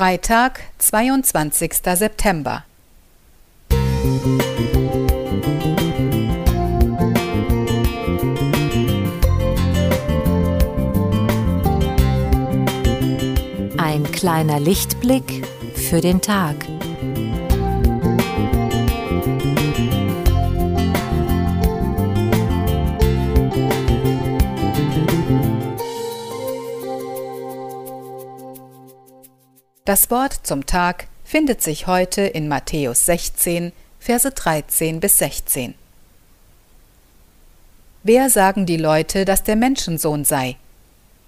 [0.00, 1.74] Freitag, 22.
[1.94, 2.64] September.
[13.76, 16.56] Ein kleiner Lichtblick für den Tag.
[29.86, 35.74] Das Wort zum Tag findet sich heute in Matthäus 16, Verse 13 bis 16.
[38.02, 40.56] Wer sagen die Leute, dass der Menschensohn sei?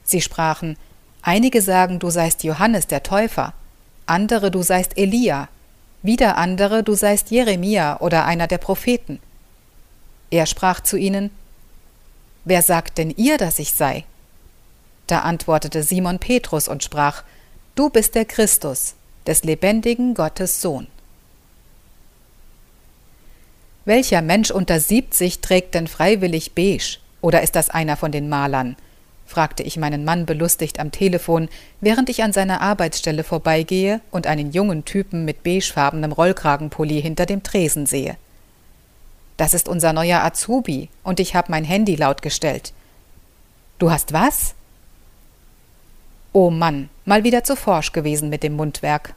[0.05, 0.77] Sie sprachen,
[1.23, 3.55] einige sagen, du seist Johannes der Täufer,
[4.05, 5.48] andere, du seist Elia,
[6.02, 9.19] wieder andere, du seist Jeremia oder einer der Propheten.
[10.30, 11.30] Er sprach zu ihnen,
[12.45, 14.05] Wer sagt denn ihr, dass ich sei?
[15.07, 17.23] Da antwortete Simon Petrus und sprach,
[17.74, 20.88] Du bist der Christus, des lebendigen Gottes Sohn.
[23.87, 26.98] Welcher Mensch unter siebzig trägt denn freiwillig beige?
[27.23, 28.76] Oder ist das einer von den Malern?
[29.24, 31.48] fragte ich meinen Mann belustigt am Telefon,
[31.80, 37.42] während ich an seiner Arbeitsstelle vorbeigehe und einen jungen Typen mit beigefarbenem Rollkragenpulli hinter dem
[37.42, 38.18] Tresen sehe.
[39.38, 42.74] Das ist unser neuer Azubi, und ich habe mein Handy laut gestellt.
[43.79, 44.54] Du hast was?
[46.34, 49.14] Oh Mann, mal wieder zu forsch gewesen mit dem Mundwerk.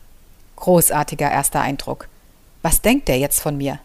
[0.55, 2.07] Großartiger erster Eindruck.
[2.61, 3.79] Was denkt der jetzt von mir?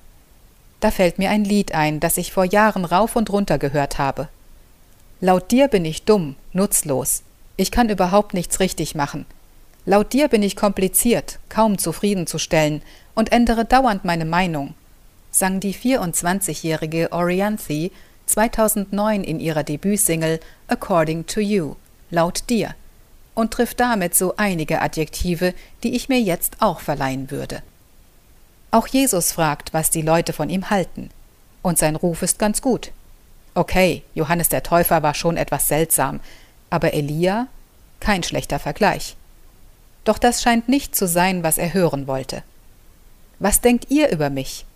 [0.81, 4.29] Da fällt mir ein Lied ein, das ich vor Jahren rauf und runter gehört habe.
[5.21, 7.23] Laut dir bin ich dumm, nutzlos.
[7.57, 9.27] Ich kann überhaupt nichts richtig machen.
[9.85, 12.81] Laut dir bin ich kompliziert, kaum zufriedenzustellen
[13.15, 14.75] und ändere dauernd meine Meinung,
[15.31, 17.91] sang die 24-jährige Orianthe
[18.27, 21.75] 2009 in ihrer Debütsingle According to You,
[22.11, 22.75] laut dir
[23.41, 27.63] und trifft damit so einige Adjektive, die ich mir jetzt auch verleihen würde.
[28.71, 31.09] Auch Jesus fragt, was die Leute von ihm halten.
[31.63, 32.93] Und sein Ruf ist ganz gut.
[33.55, 36.21] Okay, Johannes der Täufer war schon etwas seltsam,
[36.69, 37.47] aber Elia?
[37.99, 39.17] Kein schlechter Vergleich.
[40.05, 42.43] Doch das scheint nicht zu sein, was er hören wollte.
[43.39, 44.67] Was denkt ihr über mich?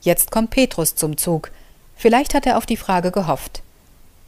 [0.00, 1.50] Jetzt kommt Petrus zum Zug.
[1.96, 3.62] Vielleicht hat er auf die Frage gehofft.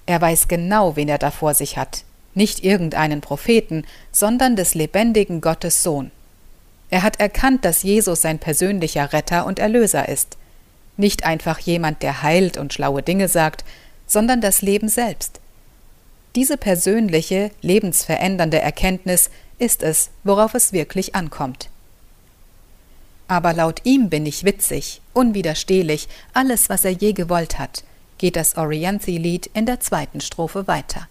[0.05, 2.03] Er weiß genau, wen er da vor sich hat,
[2.37, 6.11] nicht irgendeinen Propheten, sondern des lebendigen Gottes Sohn.
[6.91, 10.37] Er hat erkannt, dass Jesus sein persönlicher Retter und Erlöser ist.
[10.97, 13.65] Nicht einfach jemand, der heilt und schlaue Dinge sagt,
[14.07, 15.41] sondern das Leben selbst.
[16.37, 21.71] Diese persönliche, lebensverändernde Erkenntnis ist es, worauf es wirklich ankommt.
[23.29, 27.83] Aber laut ihm bin ich witzig, unwiderstehlich, alles, was er je gewollt hat,
[28.19, 31.09] geht das Orianthi-Lied in der zweiten Strophe weiter.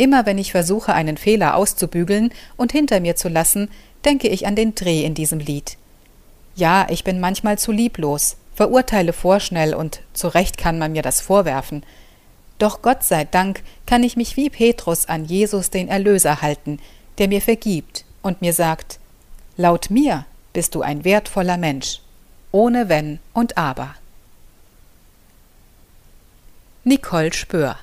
[0.00, 3.68] Immer wenn ich versuche, einen Fehler auszubügeln und hinter mir zu lassen,
[4.06, 5.76] denke ich an den Dreh in diesem Lied.
[6.56, 11.20] Ja, ich bin manchmal zu lieblos, verurteile vorschnell und zu Recht kann man mir das
[11.20, 11.84] vorwerfen.
[12.58, 16.78] Doch Gott sei Dank kann ich mich wie Petrus an Jesus den Erlöser halten,
[17.18, 19.00] der mir vergibt und mir sagt,
[19.58, 20.24] laut mir
[20.54, 22.00] bist du ein wertvoller Mensch,
[22.52, 23.94] ohne Wenn und Aber.
[26.84, 27.76] Nicole Spör